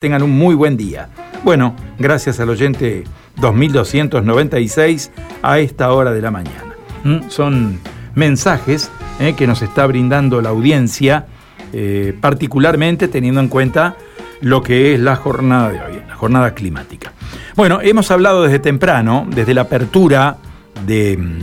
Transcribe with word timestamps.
Tengan 0.00 0.22
un 0.22 0.30
muy 0.30 0.54
buen 0.54 0.78
día. 0.78 1.10
Bueno, 1.44 1.76
gracias 1.98 2.40
al 2.40 2.48
oyente 2.48 3.04
2296 3.36 5.10
a 5.42 5.58
esta 5.58 5.92
hora 5.92 6.10
de 6.10 6.22
la 6.22 6.30
mañana. 6.30 6.74
¿Mm? 7.04 7.28
Son 7.28 7.78
mensajes 8.14 8.90
eh, 9.18 9.34
que 9.36 9.46
nos 9.46 9.60
está 9.60 9.86
brindando 9.86 10.40
la 10.40 10.48
audiencia, 10.48 11.26
eh, 11.74 12.16
particularmente 12.18 13.08
teniendo 13.08 13.42
en 13.42 13.48
cuenta 13.48 13.94
lo 14.40 14.62
que 14.62 14.94
es 14.94 15.00
la 15.00 15.16
jornada 15.16 15.68
de 15.68 15.82
hoy, 15.82 16.02
la 16.08 16.14
jornada 16.14 16.54
climática. 16.54 17.12
Bueno, 17.54 17.80
hemos 17.82 18.10
hablado 18.10 18.44
desde 18.44 18.58
temprano, 18.58 19.26
desde 19.28 19.52
la 19.52 19.60
apertura 19.60 20.38
de 20.86 21.18
mm, 21.18 21.40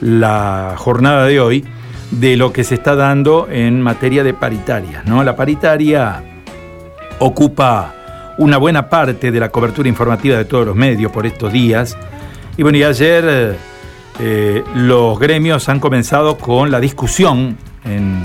la 0.00 0.74
jornada 0.76 1.26
de 1.26 1.38
hoy, 1.38 1.64
de 2.10 2.36
lo 2.36 2.52
que 2.52 2.64
se 2.64 2.74
está 2.74 2.96
dando 2.96 3.46
en 3.48 3.80
materia 3.80 4.24
de 4.24 4.34
paritarias. 4.34 5.06
¿no? 5.06 5.22
La 5.22 5.36
paritaria 5.36 6.31
ocupa 7.22 7.94
una 8.38 8.56
buena 8.58 8.88
parte 8.88 9.30
de 9.30 9.38
la 9.38 9.50
cobertura 9.50 9.88
informativa 9.88 10.36
de 10.36 10.44
todos 10.44 10.66
los 10.66 10.74
medios 10.74 11.12
por 11.12 11.24
estos 11.24 11.52
días. 11.52 11.96
Y 12.56 12.62
bueno, 12.62 12.78
y 12.78 12.82
ayer 12.82 13.56
eh, 14.18 14.64
los 14.74 15.18
gremios 15.18 15.68
han 15.68 15.78
comenzado 15.78 16.36
con 16.36 16.70
la 16.70 16.80
discusión 16.80 17.56
en 17.84 18.22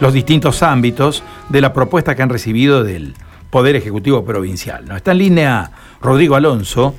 los 0.00 0.12
distintos 0.12 0.62
ámbitos 0.62 1.22
de 1.48 1.60
la 1.60 1.72
propuesta 1.72 2.14
que 2.14 2.22
han 2.22 2.28
recibido 2.28 2.84
del 2.84 3.14
Poder 3.50 3.76
Ejecutivo 3.76 4.24
Provincial. 4.24 4.84
¿no? 4.86 4.96
Está 4.96 5.12
en 5.12 5.18
línea 5.18 5.70
Rodrigo 6.00 6.36
Alonso, 6.36 6.94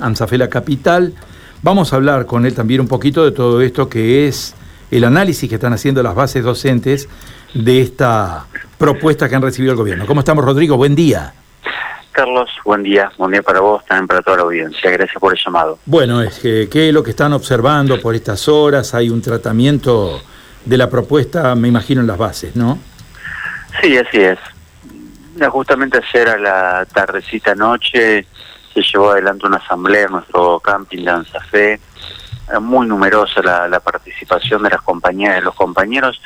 Ansafela 0.00 0.48
Capital. 0.48 1.14
Vamos 1.62 1.92
a 1.92 1.96
hablar 1.96 2.26
con 2.26 2.46
él 2.46 2.54
también 2.54 2.80
un 2.80 2.88
poquito 2.88 3.24
de 3.24 3.32
todo 3.32 3.60
esto 3.60 3.88
que 3.88 4.26
es 4.26 4.54
el 4.90 5.04
análisis 5.04 5.48
que 5.48 5.54
están 5.54 5.72
haciendo 5.72 6.02
las 6.02 6.14
bases 6.14 6.42
docentes 6.42 7.08
de 7.54 7.80
esta 7.80 8.46
propuesta 8.78 9.28
que 9.28 9.36
han 9.36 9.42
recibido 9.42 9.72
el 9.72 9.78
gobierno. 9.78 10.06
¿Cómo 10.06 10.20
estamos, 10.20 10.44
Rodrigo? 10.44 10.76
Buen 10.76 10.94
día. 10.94 11.34
Carlos, 12.12 12.50
buen 12.64 12.82
día, 12.82 13.10
buen 13.18 13.30
día 13.30 13.42
para 13.42 13.60
vos, 13.60 13.84
también 13.86 14.06
para 14.08 14.20
toda 14.20 14.38
la 14.38 14.42
audiencia. 14.42 14.90
Gracias 14.90 15.18
por 15.20 15.32
el 15.32 15.38
llamado. 15.42 15.78
Bueno, 15.86 16.20
es 16.20 16.38
que, 16.38 16.68
¿qué 16.70 16.88
es 16.88 16.94
lo 16.94 17.02
que 17.02 17.10
están 17.10 17.32
observando 17.32 18.00
por 18.00 18.14
estas 18.14 18.48
horas? 18.48 18.94
Hay 18.94 19.10
un 19.10 19.22
tratamiento 19.22 20.20
de 20.64 20.76
la 20.76 20.90
propuesta, 20.90 21.54
me 21.54 21.68
imagino, 21.68 22.00
en 22.00 22.06
las 22.06 22.18
bases, 22.18 22.56
¿no? 22.56 22.78
Sí, 23.80 23.96
así 23.96 24.20
es. 24.20 24.38
Justamente 25.48 25.98
ayer 25.98 26.28
a 26.28 26.38
la 26.38 26.86
tardecita 26.86 27.54
noche 27.54 28.26
se 28.74 28.82
llevó 28.82 29.12
adelante 29.12 29.46
una 29.46 29.56
asamblea 29.56 30.04
en 30.04 30.12
nuestro 30.12 30.60
camping 30.60 31.04
de 31.04 31.10
Anzafé. 31.10 31.80
Muy 32.60 32.86
numerosa 32.86 33.40
la, 33.42 33.68
la 33.68 33.78
participación 33.78 34.64
de 34.64 34.70
las 34.70 34.82
compañías 34.82 35.36
de 35.36 35.42
los 35.42 35.54
compañeros 35.54 36.20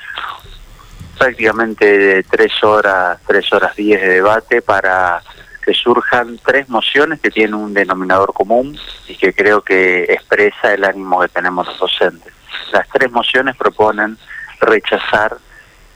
prácticamente 1.19 2.23
tres 2.25 2.62
horas, 2.62 3.19
tres 3.27 3.53
horas 3.53 3.75
diez 3.77 4.01
de 4.01 4.09
debate 4.09 4.62
para 4.62 5.23
que 5.65 5.73
surjan 5.73 6.39
tres 6.45 6.69
mociones 6.69 7.21
que 7.21 7.31
tienen 7.31 7.55
un 7.55 7.73
denominador 7.73 8.33
común 8.34 8.79
y 9.09 9.17
que 9.17 9.33
creo 9.33 9.62
que 9.62 10.05
expresa 10.05 10.75
el 10.75 10.84
ánimo 10.84 11.21
que 11.21 11.29
tenemos 11.29 11.67
los 11.67 11.79
docentes. 11.79 12.33
Las 12.73 12.87
tres 12.89 13.11
mociones 13.11 13.56
proponen 13.56 14.19
rechazar 14.61 15.37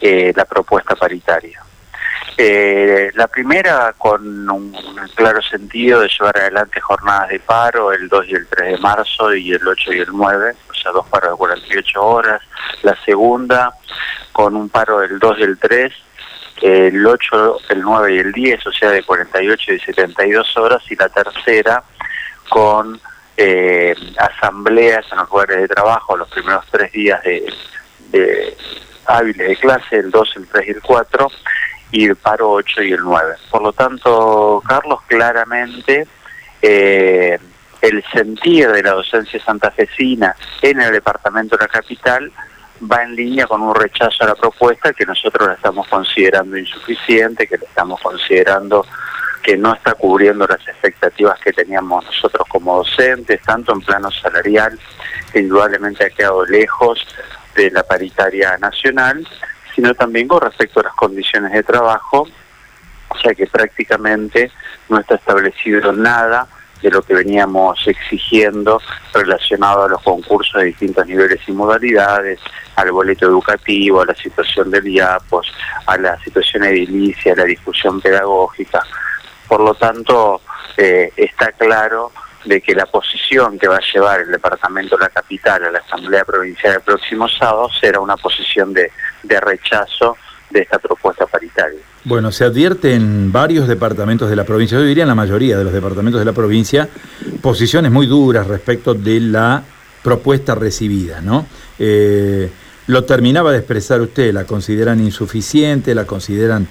eh, 0.00 0.32
la 0.34 0.44
propuesta 0.44 0.94
paritaria. 0.96 1.62
Eh, 2.36 3.10
la 3.14 3.26
primera 3.26 3.92
con 3.98 4.48
un 4.48 4.72
claro 5.16 5.42
sentido 5.42 6.00
de 6.00 6.08
llevar 6.08 6.38
adelante 6.38 6.80
jornadas 6.80 7.30
de 7.30 7.40
paro 7.40 7.92
el 7.92 8.08
2 8.08 8.26
y 8.28 8.34
el 8.34 8.46
3 8.46 8.72
de 8.72 8.78
marzo 8.78 9.34
y 9.34 9.52
el 9.52 9.66
8 9.66 9.92
y 9.92 9.98
el 9.98 10.08
9, 10.12 10.54
o 10.67 10.67
sea, 10.78 10.92
dos 10.92 11.06
paros 11.08 11.32
de 11.32 11.36
48 11.36 12.02
horas. 12.02 12.42
La 12.82 12.96
segunda 13.04 13.72
con 14.32 14.56
un 14.56 14.68
paro 14.68 15.00
del 15.00 15.18
2 15.18 15.38
y 15.38 15.42
el 15.42 15.58
3 15.58 15.92
el 16.62 17.06
8, 17.06 17.56
el 17.70 17.82
9 17.82 18.14
y 18.14 18.18
el 18.18 18.32
10, 18.32 18.66
o 18.66 18.72
sea, 18.72 18.90
de 18.90 19.02
48 19.02 19.74
y 19.74 19.80
72 19.80 20.56
horas, 20.56 20.82
y 20.90 20.96
la 20.96 21.08
tercera 21.08 21.82
con 22.48 23.00
eh, 23.36 23.94
asambleas 24.18 25.04
en 25.12 25.18
los 25.18 25.30
lugares 25.30 25.58
de 25.58 25.68
trabajo 25.68 26.16
los 26.16 26.28
primeros 26.28 26.64
tres 26.70 26.90
días 26.90 27.22
de, 27.22 27.52
de 28.10 28.56
hábiles 29.06 29.48
de 29.48 29.56
clase, 29.56 29.96
el 29.96 30.10
2, 30.10 30.36
el 30.36 30.48
3 30.48 30.66
y 30.66 30.70
el 30.70 30.82
4, 30.82 31.30
y 31.92 32.06
el 32.06 32.16
paro 32.16 32.50
8 32.50 32.82
y 32.82 32.92
el 32.92 33.00
9. 33.00 33.34
Por 33.50 33.62
lo 33.62 33.72
tanto, 33.72 34.62
Carlos, 34.66 35.00
claramente 35.06 36.06
eh, 36.60 37.38
el 37.80 38.04
sentir 38.12 38.70
de 38.70 38.82
la 38.82 38.92
docencia 38.92 39.42
santafesina 39.42 40.34
en 40.62 40.80
el 40.80 40.92
departamento 40.92 41.56
de 41.56 41.64
la 41.64 41.68
capital 41.68 42.32
va 42.90 43.02
en 43.02 43.14
línea 43.14 43.46
con 43.46 43.62
un 43.62 43.74
rechazo 43.74 44.24
a 44.24 44.28
la 44.28 44.34
propuesta 44.34 44.92
que 44.92 45.04
nosotros 45.04 45.48
la 45.48 45.54
estamos 45.54 45.86
considerando 45.88 46.56
insuficiente, 46.56 47.46
que 47.46 47.58
la 47.58 47.66
estamos 47.66 48.00
considerando 48.00 48.86
que 49.42 49.56
no 49.56 49.74
está 49.74 49.94
cubriendo 49.94 50.46
las 50.46 50.60
expectativas 50.66 51.38
que 51.40 51.52
teníamos 51.52 52.04
nosotros 52.04 52.46
como 52.48 52.78
docentes, 52.78 53.40
tanto 53.42 53.72
en 53.72 53.80
plano 53.80 54.10
salarial, 54.10 54.78
indudablemente 55.34 56.04
ha 56.04 56.10
quedado 56.10 56.44
lejos 56.44 57.06
de 57.54 57.70
la 57.70 57.82
paritaria 57.82 58.58
nacional, 58.58 59.26
sino 59.74 59.94
también 59.94 60.28
con 60.28 60.40
respecto 60.40 60.80
a 60.80 60.84
las 60.84 60.94
condiciones 60.94 61.52
de 61.52 61.62
trabajo, 61.62 62.28
sea 63.22 63.34
que 63.34 63.46
prácticamente 63.46 64.50
no 64.88 64.98
está 64.98 65.16
establecido 65.16 65.92
nada 65.92 66.46
de 66.82 66.90
lo 66.90 67.02
que 67.02 67.14
veníamos 67.14 67.86
exigiendo 67.86 68.80
relacionado 69.12 69.84
a 69.84 69.88
los 69.88 70.02
concursos 70.02 70.60
de 70.60 70.66
distintos 70.66 71.06
niveles 71.06 71.40
y 71.46 71.52
modalidades, 71.52 72.40
al 72.76 72.92
boleto 72.92 73.26
educativo, 73.26 74.02
a 74.02 74.06
la 74.06 74.14
situación 74.14 74.70
del 74.70 74.86
IAPOS, 74.86 75.52
a 75.86 75.96
la 75.98 76.18
situación 76.20 76.64
edilicia, 76.64 77.32
a 77.32 77.36
la 77.36 77.44
discusión 77.44 78.00
pedagógica. 78.00 78.82
Por 79.46 79.60
lo 79.60 79.74
tanto, 79.74 80.42
eh, 80.76 81.12
está 81.16 81.52
claro 81.52 82.12
de 82.44 82.60
que 82.60 82.74
la 82.74 82.86
posición 82.86 83.58
que 83.58 83.68
va 83.68 83.76
a 83.76 83.92
llevar 83.92 84.20
el 84.20 84.30
Departamento 84.30 84.96
de 84.96 85.04
la 85.04 85.10
Capital 85.10 85.64
a 85.64 85.70
la 85.70 85.80
Asamblea 85.80 86.24
Provincial 86.24 86.74
el 86.74 86.80
próximo 86.82 87.28
sábado 87.28 87.68
será 87.80 88.00
una 88.00 88.16
posición 88.16 88.72
de, 88.72 88.92
de 89.22 89.40
rechazo 89.40 90.16
de 90.50 90.60
esta 90.60 90.78
propuesta 90.78 91.26
paritaria. 91.26 91.80
Bueno, 92.04 92.32
se 92.32 92.44
advierte 92.44 92.94
en 92.94 93.32
varios 93.32 93.68
departamentos 93.68 94.30
de 94.30 94.36
la 94.36 94.44
provincia, 94.44 94.78
yo 94.78 94.84
diría 94.84 95.02
en 95.04 95.08
la 95.08 95.14
mayoría 95.14 95.58
de 95.58 95.64
los 95.64 95.72
departamentos 95.72 96.20
de 96.20 96.24
la 96.24 96.32
provincia, 96.32 96.88
posiciones 97.42 97.92
muy 97.92 98.06
duras 98.06 98.46
respecto 98.46 98.94
de 98.94 99.20
la 99.20 99.62
propuesta 100.02 100.54
recibida, 100.54 101.20
¿no? 101.20 101.46
Eh, 101.78 102.50
lo 102.86 103.04
terminaba 103.04 103.52
de 103.52 103.58
expresar 103.58 104.00
usted, 104.00 104.32
la 104.32 104.44
consideran 104.44 105.00
insuficiente, 105.00 105.94
la 105.94 106.06
consideran 106.06 106.66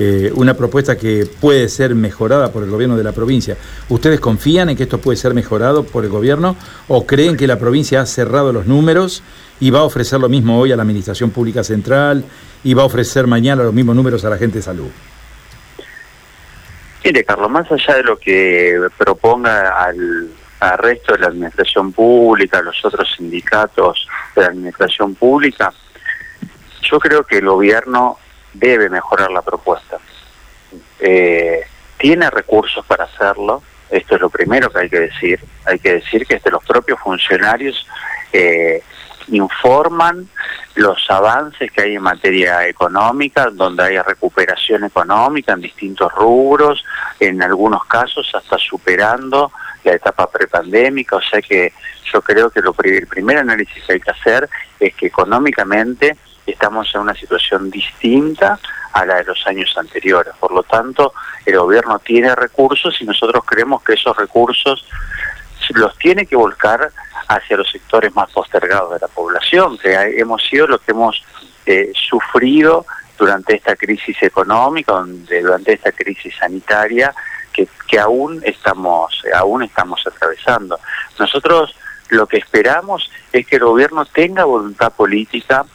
eh, 0.00 0.30
una 0.36 0.54
propuesta 0.54 0.96
que 0.96 1.26
puede 1.40 1.68
ser 1.68 1.96
mejorada 1.96 2.52
por 2.52 2.62
el 2.62 2.70
gobierno 2.70 2.96
de 2.96 3.02
la 3.02 3.10
provincia. 3.10 3.56
¿Ustedes 3.88 4.20
confían 4.20 4.68
en 4.68 4.76
que 4.76 4.84
esto 4.84 4.98
puede 4.98 5.16
ser 5.16 5.34
mejorado 5.34 5.82
por 5.82 6.04
el 6.04 6.10
gobierno 6.10 6.54
o 6.86 7.04
creen 7.04 7.36
que 7.36 7.48
la 7.48 7.58
provincia 7.58 8.00
ha 8.00 8.06
cerrado 8.06 8.52
los 8.52 8.66
números 8.66 9.24
y 9.58 9.70
va 9.70 9.80
a 9.80 9.82
ofrecer 9.82 10.20
lo 10.20 10.28
mismo 10.28 10.56
hoy 10.60 10.70
a 10.70 10.76
la 10.76 10.82
Administración 10.82 11.30
Pública 11.30 11.64
Central 11.64 12.24
y 12.62 12.74
va 12.74 12.82
a 12.82 12.84
ofrecer 12.84 13.26
mañana 13.26 13.64
los 13.64 13.74
mismos 13.74 13.96
números 13.96 14.24
a 14.24 14.30
la 14.30 14.38
gente 14.38 14.58
de 14.58 14.62
salud? 14.62 14.86
Mire, 17.04 17.24
Carlos, 17.24 17.50
más 17.50 17.66
allá 17.72 17.96
de 17.96 18.04
lo 18.04 18.20
que 18.20 18.78
proponga 18.96 19.82
al, 19.82 20.28
resto 20.78 21.14
de 21.14 21.18
la 21.18 21.26
administración 21.26 21.92
pública, 21.92 22.62
los 22.62 22.84
otros 22.84 23.12
sindicatos 23.16 24.06
de 24.36 24.42
la 24.42 24.48
administración 24.48 25.16
pública, 25.16 25.72
yo 26.82 27.00
creo 27.00 27.24
que 27.24 27.38
el 27.38 27.46
gobierno 27.46 28.16
debe 28.58 28.88
mejorar 28.88 29.30
la 29.30 29.42
propuesta. 29.42 29.98
Eh, 31.00 31.62
tiene 31.96 32.30
recursos 32.30 32.84
para 32.86 33.04
hacerlo, 33.04 33.62
esto 33.90 34.16
es 34.16 34.20
lo 34.20 34.30
primero 34.30 34.70
que 34.70 34.80
hay 34.80 34.90
que 34.90 35.00
decir. 35.00 35.40
Hay 35.64 35.78
que 35.78 35.94
decir 35.94 36.26
que 36.26 36.36
este, 36.36 36.50
los 36.50 36.64
propios 36.64 36.98
funcionarios 37.00 37.86
eh, 38.32 38.82
informan 39.28 40.28
los 40.74 40.98
avances 41.10 41.70
que 41.72 41.82
hay 41.82 41.94
en 41.96 42.02
materia 42.02 42.66
económica, 42.68 43.50
donde 43.50 43.82
hay 43.82 43.98
recuperación 43.98 44.84
económica 44.84 45.52
en 45.52 45.60
distintos 45.60 46.12
rubros, 46.12 46.84
en 47.18 47.42
algunos 47.42 47.84
casos 47.86 48.30
hasta 48.34 48.58
superando 48.58 49.50
la 49.84 49.92
etapa 49.92 50.30
prepandémica, 50.30 51.16
o 51.16 51.22
sea 51.22 51.40
que 51.40 51.72
yo 52.12 52.20
creo 52.22 52.50
que 52.50 52.60
lo, 52.60 52.74
el 52.84 53.06
primer 53.06 53.38
análisis 53.38 53.82
que 53.84 53.94
hay 53.94 54.00
que 54.00 54.10
hacer 54.10 54.48
es 54.78 54.94
que 54.94 55.06
económicamente 55.06 56.16
estamos 56.52 56.92
en 56.94 57.02
una 57.02 57.14
situación 57.14 57.70
distinta 57.70 58.58
a 58.92 59.04
la 59.06 59.16
de 59.16 59.24
los 59.24 59.46
años 59.46 59.74
anteriores. 59.76 60.34
Por 60.38 60.52
lo 60.52 60.62
tanto, 60.62 61.12
el 61.44 61.58
gobierno 61.58 61.98
tiene 61.98 62.34
recursos 62.34 63.00
y 63.00 63.04
nosotros 63.04 63.44
creemos 63.44 63.82
que 63.82 63.94
esos 63.94 64.16
recursos 64.16 64.86
los 65.74 65.96
tiene 65.98 66.26
que 66.26 66.36
volcar 66.36 66.90
hacia 67.28 67.56
los 67.56 67.70
sectores 67.70 68.14
más 68.14 68.30
postergados 68.30 68.92
de 68.92 68.98
la 69.00 69.08
población, 69.08 69.76
que 69.78 69.94
hemos 70.18 70.42
sido 70.42 70.66
los 70.66 70.80
que 70.80 70.92
hemos 70.92 71.22
eh, 71.66 71.92
sufrido 71.94 72.86
durante 73.18 73.56
esta 73.56 73.76
crisis 73.76 74.16
económica, 74.22 74.94
durante 75.42 75.72
esta 75.74 75.92
crisis 75.92 76.34
sanitaria, 76.36 77.14
que, 77.52 77.68
que 77.88 77.98
aún 77.98 78.40
estamos, 78.44 79.22
aún 79.34 79.64
estamos 79.64 80.06
atravesando. 80.06 80.78
Nosotros 81.18 81.74
lo 82.10 82.26
que 82.26 82.38
esperamos 82.38 83.10
es 83.32 83.46
que 83.46 83.56
el 83.56 83.64
gobierno 83.64 84.06
tenga 84.06 84.44
voluntad 84.44 84.92
política 84.92 85.66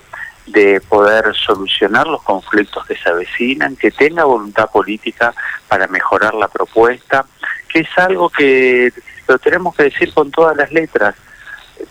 de 0.45 0.81
poder 0.81 1.33
solucionar 1.35 2.07
los 2.07 2.21
conflictos 2.23 2.85
que 2.85 2.95
se 2.95 3.09
avecinan, 3.09 3.75
que 3.75 3.91
tenga 3.91 4.25
voluntad 4.25 4.69
política 4.69 5.33
para 5.67 5.87
mejorar 5.87 6.33
la 6.33 6.47
propuesta, 6.47 7.25
que 7.69 7.79
es 7.81 7.89
algo 7.97 8.29
que 8.29 8.91
lo 9.27 9.39
tenemos 9.39 9.75
que 9.75 9.83
decir 9.83 10.13
con 10.13 10.31
todas 10.31 10.55
las 10.57 10.71
letras. 10.71 11.15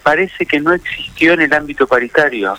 Parece 0.03 0.47
que 0.47 0.61
no 0.61 0.73
existió 0.73 1.33
en 1.33 1.43
el 1.43 1.53
ámbito 1.55 1.87
paritario. 1.87 2.55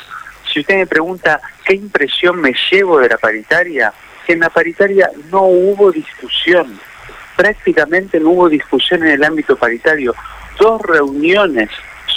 Si 0.52 0.60
usted 0.60 0.78
me 0.78 0.88
pregunta 0.88 1.42
qué 1.66 1.76
impresión 1.76 2.40
me 2.40 2.54
llevo 2.72 3.00
de 3.00 3.10
la 3.10 3.18
paritaria, 3.18 3.94
que 4.26 4.34
en 4.34 4.40
la 4.40 4.50
paritaria 4.50 5.10
no 5.32 5.44
hubo 5.44 5.92
discusión, 5.92 6.80
prácticamente 7.36 8.20
no 8.20 8.32
hubo 8.32 8.50
discusión 8.50 9.04
en 9.04 9.10
el 9.10 9.24
ámbito 9.24 9.56
paritario. 9.56 10.14
Dos 10.60 10.82
reuniones 10.82 11.70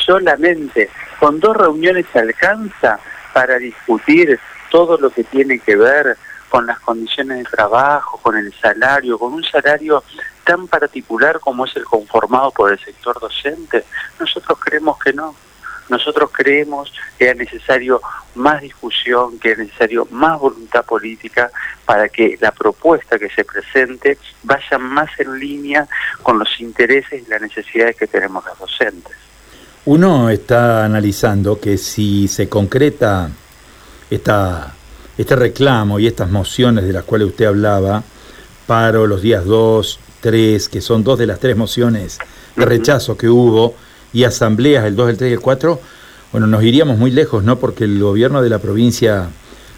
solamente, 0.04 0.90
con 1.18 1.40
dos 1.40 1.56
reuniones 1.56 2.06
se 2.12 2.20
alcanza 2.20 2.98
para 3.36 3.58
discutir 3.58 4.40
todo 4.70 4.96
lo 4.96 5.10
que 5.10 5.22
tiene 5.22 5.58
que 5.58 5.76
ver 5.76 6.16
con 6.48 6.64
las 6.66 6.80
condiciones 6.80 7.36
de 7.36 7.44
trabajo, 7.44 8.16
con 8.22 8.34
el 8.34 8.50
salario, 8.54 9.18
con 9.18 9.34
un 9.34 9.44
salario 9.44 10.02
tan 10.42 10.66
particular 10.66 11.38
como 11.38 11.66
es 11.66 11.76
el 11.76 11.84
conformado 11.84 12.50
por 12.50 12.72
el 12.72 12.78
sector 12.78 13.20
docente. 13.20 13.84
Nosotros 14.18 14.58
creemos 14.58 14.98
que 14.98 15.12
no. 15.12 15.34
Nosotros 15.90 16.30
creemos 16.32 16.90
que 17.18 17.28
es 17.28 17.36
necesario 17.36 18.00
más 18.36 18.62
discusión, 18.62 19.38
que 19.38 19.52
es 19.52 19.58
necesario 19.58 20.08
más 20.10 20.40
voluntad 20.40 20.86
política 20.86 21.50
para 21.84 22.08
que 22.08 22.38
la 22.40 22.52
propuesta 22.52 23.18
que 23.18 23.28
se 23.28 23.44
presente 23.44 24.16
vaya 24.44 24.78
más 24.78 25.10
en 25.18 25.38
línea 25.38 25.86
con 26.22 26.38
los 26.38 26.58
intereses 26.58 27.22
y 27.22 27.30
las 27.30 27.42
necesidades 27.42 27.96
que 27.96 28.06
tenemos 28.06 28.46
los 28.46 28.58
docentes. 28.58 29.26
Uno 29.86 30.30
está 30.30 30.84
analizando 30.84 31.60
que 31.60 31.78
si 31.78 32.26
se 32.26 32.48
concreta 32.48 33.30
esta, 34.10 34.74
este 35.16 35.36
reclamo 35.36 36.00
y 36.00 36.08
estas 36.08 36.28
mociones 36.28 36.84
de 36.84 36.92
las 36.92 37.04
cuales 37.04 37.28
usted 37.28 37.44
hablaba, 37.44 38.02
paro 38.66 39.06
los 39.06 39.22
días 39.22 39.44
2, 39.44 40.00
3, 40.22 40.68
que 40.68 40.80
son 40.80 41.04
dos 41.04 41.20
de 41.20 41.26
las 41.26 41.38
tres 41.38 41.56
mociones 41.56 42.18
de 42.56 42.64
rechazo 42.64 43.16
que 43.16 43.28
hubo, 43.28 43.76
y 44.12 44.24
asambleas 44.24 44.86
el 44.86 44.96
2, 44.96 45.10
el 45.10 45.16
3 45.18 45.30
y 45.30 45.34
el 45.34 45.40
4, 45.40 45.80
bueno, 46.32 46.48
nos 46.48 46.64
iríamos 46.64 46.98
muy 46.98 47.12
lejos, 47.12 47.44
¿no? 47.44 47.60
Porque 47.60 47.84
el 47.84 48.00
gobierno 48.00 48.42
de 48.42 48.50
la 48.50 48.58
provincia 48.58 49.28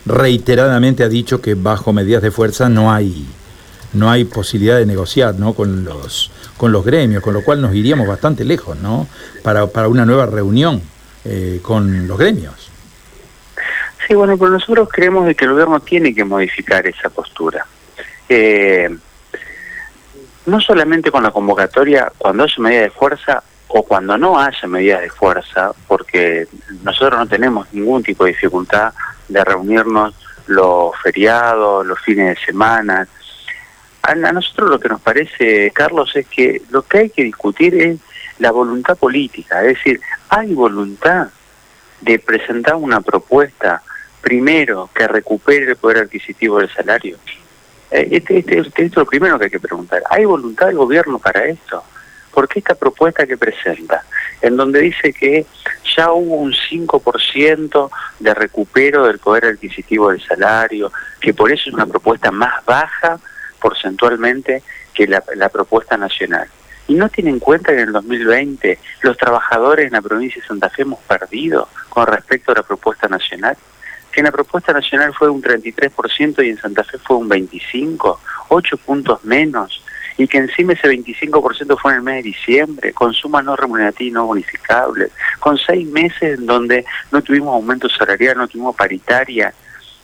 reiteradamente 0.07 1.05
ha 1.05 1.11
dicho 1.11 1.43
que 1.43 1.55
bajo 1.55 1.93
medidas 1.93 2.23
de 2.23 2.31
fuerza 2.31 2.71
no 2.71 2.91
hay 2.91 3.27
no 3.93 4.11
hay 4.11 4.25
posibilidad 4.25 4.79
de 4.79 4.87
negociar, 4.87 5.35
¿no? 5.39 5.55
con 5.55 5.85
los 5.85 6.31
con 6.59 6.73
los 6.73 6.85
gremios, 6.85 7.23
con 7.23 7.33
lo 7.33 7.43
cual 7.43 7.63
nos 7.63 7.75
iríamos 7.75 8.07
bastante 8.07 8.45
lejos, 8.45 8.77
¿no? 8.79 9.07
Para, 9.43 9.67
para 9.69 9.89
una 9.89 10.05
nueva 10.05 10.27
reunión 10.27 10.83
eh, 11.25 11.61
con 11.63 12.07
los 12.07 12.19
gremios. 12.19 12.71
Sí, 14.07 14.15
bueno, 14.15 14.37
pero 14.37 14.51
nosotros 14.51 14.89
creemos 14.91 15.27
de 15.27 15.35
que 15.35 15.45
el 15.45 15.53
gobierno 15.53 15.81
tiene 15.81 16.15
que 16.15 16.25
modificar 16.25 16.87
esa 16.87 17.09
postura. 17.09 17.67
Eh, 18.29 18.95
no 20.47 20.61
solamente 20.61 21.11
con 21.11 21.23
la 21.23 21.31
convocatoria, 21.31 22.11
cuando 22.17 22.45
haya 22.45 22.55
medida 22.59 22.81
de 22.83 22.91
fuerza 22.91 23.43
o 23.69 23.83
cuando 23.83 24.17
no 24.17 24.39
haya 24.39 24.67
medidas 24.67 25.03
de 25.03 25.11
fuerza, 25.11 25.73
porque 25.87 26.49
nosotros 26.83 27.19
no 27.19 27.27
tenemos 27.27 27.73
ningún 27.73 28.03
tipo 28.03 28.25
de 28.25 28.31
dificultad 28.31 28.93
de 29.29 29.45
reunirnos 29.45 30.15
los 30.47 30.97
feriados, 31.03 31.87
los 31.87 32.01
fines 32.01 32.35
de 32.35 32.47
semana. 32.47 33.07
A, 34.03 34.15
nosotros 34.15 34.71
lo 34.71 34.81
que 34.81 34.89
nos 34.89 35.01
parece, 35.01 35.71
Carlos, 35.73 36.15
es 36.17 36.27
que 36.27 36.63
lo 36.71 36.83
que 36.83 36.99
hay 36.99 37.11
que 37.11 37.25
discutir 37.25 37.75
es 37.75 37.99
la 38.39 38.53
voluntad 38.53 38.97
política, 38.97 39.61
es 39.63 39.77
decir, 39.77 40.01
hay 40.29 40.55
voluntad 40.55 41.29
de 42.01 42.19
presentar 42.19 42.77
una 42.77 43.01
propuesta, 43.01 43.83
primero, 44.21 44.89
que 44.95 45.09
recupere 45.09 45.71
el 45.71 45.77
poder 45.77 46.05
adquisitivo 46.05 46.59
del 46.59 46.73
salario. 46.73 47.19
Eh, 47.91 48.09
este, 48.13 48.39
este, 48.39 48.61
este, 48.61 48.85
es 48.85 48.97
lo 48.97 49.07
primero 49.07 49.39
que 49.39 49.47
hay 49.47 49.51
que 49.51 49.61
preguntar. 49.61 50.03
¿Hay 50.11 50.25
voluntad 50.25 50.67
del 50.67 50.77
gobierno 50.77 51.19
para 51.19 51.45
esto? 51.47 51.83
Porque 52.33 52.61
esta 52.61 52.75
propuesta 52.75 53.27
que 53.27 53.37
presenta, 53.37 54.05
en 54.43 54.57
donde 54.57 54.81
dice 54.81 55.13
que 55.13 55.47
ya 55.97 56.13
hubo 56.13 56.37
un 56.37 56.53
5% 56.53 57.91
de 58.21 58.35
recupero 58.35 59.07
del 59.07 59.19
poder 59.19 59.47
adquisitivo 59.47 60.11
del 60.11 60.23
salario, 60.23 60.93
que 61.21 61.35
por 61.35 61.51
eso 61.51 61.69
es 61.69 61.75
una 61.75 61.87
propuesta 61.87 62.31
más 62.31 62.65
baja 62.65 63.19
porcentualmente 63.61 64.63
que 64.95 65.07
la, 65.07 65.49
propuesta 65.49 65.97
nacional. 65.97 66.49
Y 66.87 66.95
no 66.95 67.09
tiene 67.09 67.31
en 67.31 67.39
cuenta 67.39 67.73
que 67.73 67.81
en 67.81 67.89
el 67.89 67.93
2020 67.93 68.79
los 69.03 69.17
trabajadores 69.17 69.87
en 69.87 69.93
la 69.93 70.03
provincia 70.03 70.41
de 70.41 70.49
Santa 70.49 70.71
Fe 70.71 70.83
hemos 70.83 71.01
perdido 71.01 71.69
con 71.89 72.07
respecto 72.07 72.53
a 72.53 72.57
la 72.57 72.63
propuesta 72.63 73.09
nacional 73.09 73.57
que 74.11 74.21
en 74.21 74.25
la 74.25 74.33
propuesta 74.33 74.73
nacional 74.73 75.13
fue 75.15 75.29
un 75.29 75.43
33% 75.43 76.45
y 76.45 76.49
en 76.49 76.59
Santa 76.59 76.83
Fe 76.83 76.99
fue 76.99 77.17
un 77.17 77.29
25%, 77.29 78.19
8 78.49 78.77
puntos 78.79 79.23
menos, 79.25 79.85
y 80.19 80.27
que 80.27 80.39
encima 80.39 80.73
ese 80.73 80.89
25% 80.89 81.79
fue 81.79 81.93
en 81.93 81.99
el 81.99 82.03
mes 82.03 82.17
de 82.17 82.31
diciembre, 82.31 82.93
con 82.93 83.15
sumas 83.15 83.45
no 83.45 83.55
remunerativas 83.55 84.11
y 84.11 84.13
no 84.13 84.27
bonificables, 84.27 85.13
con 85.39 85.57
seis 85.57 85.87
meses 85.87 86.39
en 86.39 86.47
donde 86.47 86.85
no 87.13 87.23
tuvimos 87.23 87.55
aumento 87.55 87.89
salarial, 87.89 88.37
no 88.37 88.49
tuvimos 88.49 88.75
paritaria. 88.75 89.55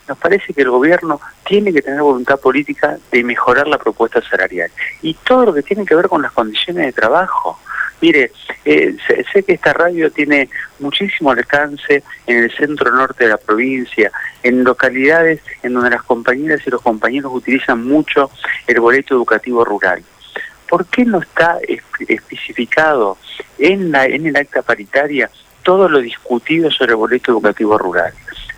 Nos 0.09 0.19
parece 0.19 0.53
que 0.53 0.62
el 0.62 0.71
gobierno 0.71 1.21
tiene 1.47 1.73
que 1.73 1.83
tener 1.83 2.03
voluntad 2.03 2.39
política 2.39 2.99
de 3.11 3.25
mejorar 3.25 3.67
la 3.69 3.79
propuesta 3.79 4.21
salarial 4.23 4.71
y 5.03 5.15
todo 5.15 5.47
lo 5.47 5.55
que 5.55 5.62
tiene 5.62 5.87
que 5.87 5.95
ver 5.95 6.09
con 6.09 6.23
las 6.23 6.33
condiciones 6.33 6.87
de 6.87 6.93
trabajo. 6.93 7.59
Mire, 8.01 8.33
eh, 8.67 8.97
sé, 9.33 9.43
que 9.43 9.55
esta 9.55 9.73
radio 9.73 10.11
tiene 10.11 10.51
muchísimo 10.79 11.31
alcance 11.31 12.03
en 12.27 12.45
el 12.45 12.51
centro 12.55 12.91
norte 12.91 13.25
de 13.25 13.31
la 13.31 13.39
provincia, 13.39 14.12
en 14.43 14.62
localidades 14.62 15.41
en 15.62 15.73
donde 15.73 15.91
las 15.91 16.03
compañeras 16.03 16.61
y 16.67 16.71
los 16.71 16.83
compañeros 16.83 17.33
utilizan 17.35 17.83
mucho 17.83 18.31
el 18.67 18.81
boleto 18.81 19.15
educativo 19.15 19.65
rural. 19.65 20.03
¿Por 20.69 20.87
qué 20.87 21.05
no 21.05 21.21
está 21.21 21.59
especificado 22.09 23.17
en, 23.59 23.93
la, 23.93 24.05
en 24.05 24.27
el 24.27 24.37
acta 24.37 24.61
paritaria 24.61 25.31
todo 25.62 25.89
lo 25.89 26.01
discutido 26.01 26.71
sobre 26.71 26.93
el 26.93 26.97
boleto 26.97 27.33
educativo 27.33 27.79
rural? 27.79 28.12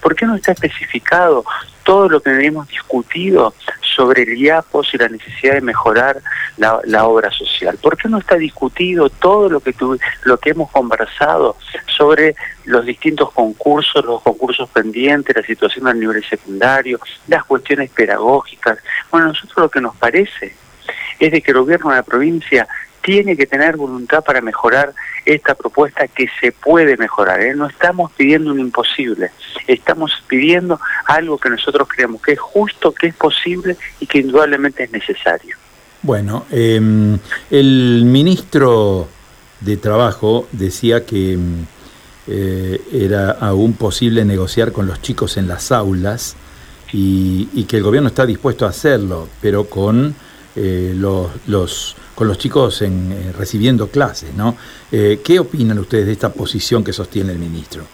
¿Por 0.07 0.15
qué 0.15 0.25
no 0.25 0.37
está 0.37 0.53
especificado 0.53 1.45
todo 1.83 2.09
lo 2.09 2.21
que 2.21 2.31
hemos 2.31 2.69
discutido 2.69 3.53
sobre 3.81 4.23
el 4.23 4.37
IAPOS 4.39 4.95
y 4.95 4.99
la 4.99 5.09
necesidad 5.09 5.55
de 5.55 5.61
mejorar 5.61 6.23
la, 6.59 7.07
obra 7.09 7.33
social? 7.33 7.77
¿Por 7.83 7.97
qué 7.97 8.09
no 8.09 8.19
está 8.19 8.37
discutido 8.37 9.11
todo 9.11 9.49
lo 9.49 9.59
que, 9.59 9.75
lo 10.23 10.39
que 10.39 10.51
hemos 10.51 10.71
conversado 10.71 11.57
sobre 11.89 12.37
los 12.67 12.87
distintos 12.87 13.33
concursos, 13.33 14.05
los 14.05 14.23
concursos 14.23 14.71
pendientes, 14.71 15.35
la 15.35 15.43
situación 15.43 15.89
a 15.89 15.93
nivel 15.93 16.23
secundario, 16.23 17.01
las 17.27 17.43
cuestiones 17.43 17.91
pedagógicas? 17.91 18.79
Bueno, 19.11 19.27
nosotros 19.27 19.57
lo 19.57 19.71
que 19.71 19.81
nos 19.81 19.97
parece 19.97 20.55
es 21.19 21.33
de 21.33 21.43
que 21.43 21.51
el 21.51 21.59
gobierno 21.59 21.91
de 21.91 21.97
la 21.97 22.05
provincia 22.05 22.69
tiene 23.07 23.37
que 23.37 23.47
tener 23.47 23.77
voluntad 23.77 24.25
para 24.25 24.41
mejorar 24.41 24.93
esta 25.25 25.55
propuesta 25.55 26.09
que 26.09 26.27
se 26.41 26.51
puede 26.51 26.97
mejorar. 26.97 27.41
¿eh? 27.41 27.55
No 27.55 27.69
estamos 27.69 28.11
pidiendo 28.11 28.51
un 28.51 28.59
imposible, 28.59 29.31
estamos 29.69 30.11
pidiendo 30.27 30.81
algo 31.07 31.39
que 31.39 31.49
nosotros 31.49 31.87
creemos 31.87 32.21
que 32.21 32.33
es 32.33 32.41
justo, 32.41 32.93
que 32.93 33.07
es 33.07 33.15
posible 33.15 33.77
y 34.01 34.09
que 34.09 34.19
indudablemente 34.19 34.83
es 34.83 34.91
necesario. 34.91 35.57
Bueno, 36.03 36.47
em, 36.51 37.17
el 37.49 38.03
ministro 38.07 39.07
de 39.61 39.77
Trabajo 39.77 40.49
decía 40.51 41.07
que 41.07 41.35
em, 41.35 41.65
eh, 42.27 42.81
era 42.91 43.31
aún 43.31 43.75
posible 43.75 44.25
negociar 44.25 44.73
con 44.73 44.89
los 44.89 45.01
chicos 45.01 45.37
en 45.37 45.47
las 45.47 45.71
aulas 45.71 46.35
y, 46.93 47.49
y 47.55 47.65
que 47.67 47.77
el 47.77 47.85
gobierno 47.85 48.09
está 48.09 48.27
dispuesto 48.27 48.67
a 48.67 48.71
hacerlo, 48.71 49.29
pero 49.41 49.67
con 49.67 50.17
eh, 50.57 50.93
los, 50.97 51.29
los, 51.47 51.95
con 52.17 52.27
los 52.29 52.39
chicos 52.39 52.81
en, 52.81 53.13
eh, 53.13 53.33
recibiendo 53.37 53.89
clases, 53.89 54.35
¿no? 54.35 54.57
Eh, 54.91 55.21
¿Qué 55.23 55.39
opinan 55.39 55.79
ustedes 55.79 56.07
de 56.07 56.13
esta 56.13 56.33
posición 56.33 56.83
que 56.83 56.95
sostiene 56.95 57.33
el 57.33 57.39
ministro? 57.39 57.85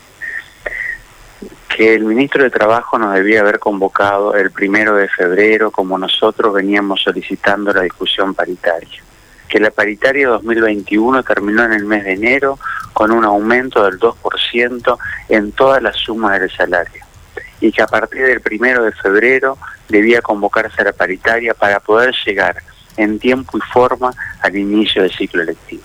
Que 1.68 1.96
el 1.96 2.04
ministro 2.04 2.44
de 2.44 2.50
Trabajo 2.50 2.98
nos 2.98 3.14
debía 3.14 3.40
haber 3.40 3.58
convocado 3.58 4.36
el 4.36 4.52
primero 4.52 4.94
de 4.94 5.08
febrero, 5.08 5.72
como 5.72 5.98
nosotros 5.98 6.54
veníamos 6.54 7.02
solicitando 7.02 7.72
la 7.72 7.82
discusión 7.82 8.32
paritaria. 8.32 9.02
Que 9.48 9.58
la 9.58 9.72
paritaria 9.72 10.28
2021 10.28 11.24
terminó 11.24 11.64
en 11.64 11.72
el 11.72 11.84
mes 11.84 12.04
de 12.04 12.12
enero 12.12 12.60
con 12.92 13.10
un 13.10 13.24
aumento 13.24 13.84
del 13.84 13.98
2% 13.98 14.98
en 15.30 15.50
toda 15.50 15.80
la 15.80 15.92
suma 15.92 16.38
del 16.38 16.48
salario. 16.48 17.04
Y 17.60 17.72
que 17.72 17.82
a 17.82 17.88
partir 17.88 18.22
del 18.22 18.40
primero 18.40 18.84
de 18.84 18.92
febrero 18.92 19.58
debía 19.88 20.22
convocarse 20.22 20.80
a 20.80 20.84
la 20.84 20.92
paritaria 20.92 21.54
para 21.54 21.80
poder 21.80 22.14
llegar 22.24 22.62
en 22.96 23.18
tiempo 23.18 23.58
y 23.58 23.60
forma 23.72 24.12
al 24.40 24.56
inicio 24.56 25.02
del 25.02 25.12
ciclo 25.12 25.42
electivo. 25.42 25.84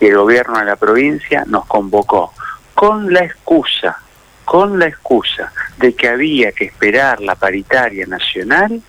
Y 0.00 0.06
el 0.06 0.16
gobierno 0.16 0.58
de 0.58 0.64
la 0.64 0.76
provincia 0.76 1.44
nos 1.46 1.66
convocó 1.66 2.32
con 2.74 3.12
la 3.12 3.20
excusa, 3.20 3.98
con 4.44 4.78
la 4.78 4.86
excusa 4.86 5.52
de 5.76 5.94
que 5.94 6.08
había 6.08 6.52
que 6.52 6.64
esperar 6.64 7.20
la 7.20 7.34
paritaria 7.34 8.06
nacional, 8.06 8.80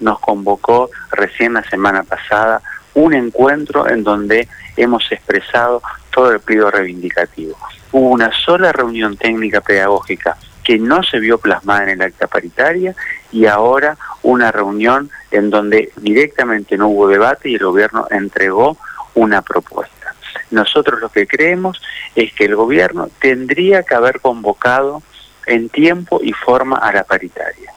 nos 0.00 0.18
convocó 0.20 0.90
recién 1.10 1.54
la 1.54 1.64
semana 1.64 2.02
pasada 2.02 2.62
un 2.94 3.14
encuentro 3.14 3.88
en 3.88 4.04
donde 4.04 4.48
hemos 4.76 5.10
expresado 5.10 5.82
todo 6.10 6.32
el 6.32 6.40
pliego 6.40 6.70
reivindicativo. 6.70 7.56
Hubo 7.92 8.10
una 8.10 8.30
sola 8.32 8.72
reunión 8.72 9.16
técnica 9.16 9.60
pedagógica 9.60 10.36
que 10.64 10.78
no 10.78 11.02
se 11.02 11.18
vio 11.18 11.38
plasmada 11.38 11.84
en 11.84 11.88
el 11.90 12.02
acta 12.02 12.26
paritaria 12.26 12.94
y 13.32 13.46
ahora 13.46 13.96
una 14.22 14.52
reunión 14.52 15.10
en 15.30 15.50
donde 15.50 15.92
directamente 15.96 16.76
no 16.76 16.88
hubo 16.88 17.08
debate 17.08 17.50
y 17.50 17.54
el 17.54 17.64
gobierno 17.64 18.06
entregó 18.10 18.76
una 19.14 19.42
propuesta. 19.42 20.14
Nosotros 20.50 21.00
lo 21.00 21.08
que 21.10 21.26
creemos 21.26 21.80
es 22.14 22.32
que 22.32 22.44
el 22.44 22.56
gobierno 22.56 23.08
tendría 23.20 23.82
que 23.82 23.94
haber 23.94 24.20
convocado 24.20 25.02
en 25.46 25.68
tiempo 25.68 26.20
y 26.22 26.32
forma 26.32 26.76
a 26.76 26.92
la 26.92 27.04
paritaria. 27.04 27.72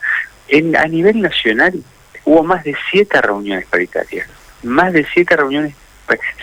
En, 0.47 0.75
a 0.75 0.85
nivel 0.85 1.21
nacional 1.21 1.83
hubo 2.25 2.43
más 2.43 2.63
de 2.63 2.75
siete 2.89 3.21
reuniones 3.21 3.65
paritarias, 3.67 4.27
más 4.63 4.93
de 4.93 5.05
siete 5.13 5.35
reuniones, 5.35 5.75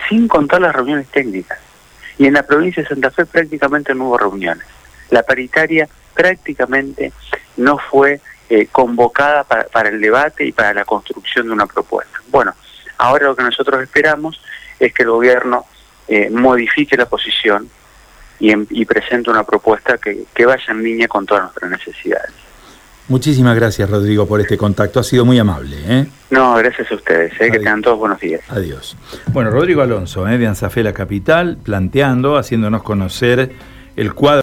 sin 0.09 0.29
contar 0.29 0.61
las 0.61 0.75
reuniones 0.75 1.09
técnicas. 1.09 1.59
Y 2.19 2.27
en 2.27 2.35
la 2.35 2.43
provincia 2.43 2.83
de 2.83 2.88
Santa 2.88 3.11
Fe 3.11 3.27
prácticamente 3.27 3.95
no 3.95 4.09
hubo 4.09 4.19
reuniones. 4.19 4.67
La 5.11 5.23
paritaria 5.23 5.88
prácticamente 6.15 7.12
no 7.57 7.79
fue 7.79 8.21
eh, 8.49 8.69
convocada 8.71 9.45
para, 9.45 9.88
el 9.88 10.00
debate 10.00 10.45
y 10.45 10.52
para 10.52 10.75
la 10.75 10.85
construcción 10.85 11.47
de 11.47 11.52
una 11.52 11.67
propuesta. 11.67 12.21
Bueno, 12.28 12.55
ahora 12.99 13.26
lo 13.26 13.37
que 13.37 13.43
nosotros 13.43 13.83
esperamos 13.83 14.40
es 14.78 14.93
que 14.93 15.02
el 15.02 15.11
gobierno 15.11 15.67
eh, 16.07 16.31
modifique 16.31 16.97
la 16.97 17.07
posición 17.07 17.69
y, 18.40 18.52
y 18.81 18.85
presente 18.85 19.31
una 19.31 19.45
propuesta 19.45 19.99
que, 19.99 20.25
que 20.35 20.47
vaya 20.47 20.64
en 20.69 20.83
línea 20.83 21.09
con 21.09 21.26
todas 21.26 21.45
nuestras 21.45 21.71
necesidades. 21.71 22.33
Muchísimas 23.09 23.57
gracias, 23.57 23.88
Rodrigo, 23.88 24.26
por 24.26 24.38
este 24.38 24.59
contacto. 24.59 25.00
Ha 25.00 25.02
sido 25.02 25.25
muy 25.25 25.38
amable. 25.38 25.76
¿eh? 25.87 26.07
No, 26.31 26.55
gracias 26.57 26.93
a 26.93 26.95
ustedes. 26.95 27.33
¿eh? 27.40 27.50
Que 27.50 27.59
tengan 27.59 27.81
todos 27.81 27.99
buenos 27.99 28.21
días. 28.21 28.43
Adiós. 28.49 28.99
Bueno, 29.33 29.50
Rodrigo 29.50 29.81
Alonso, 29.81 30.28
¿eh? 30.28 30.37
de 30.37 30.47
Anzafé 30.47 30.83
La 30.83 30.93
Capital, 30.93 31.57
planteando, 31.62 32.37
haciéndonos 32.37 32.83
conocer 32.83 33.50
el 33.97 34.12
cuadro. 34.12 34.37